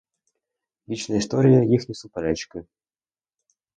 Вічна 0.87 1.15
історія— 1.15 1.63
їхні 1.63 1.95
суперечки. 1.95 2.65